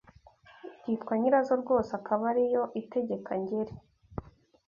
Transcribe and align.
Ikitwa 0.75 1.13
nyirazo 1.19 1.53
rwose 1.61 1.91
Akaba 1.99 2.23
ariyo 2.31 2.63
itegeka 2.81 3.31
Ngeri 3.41 3.73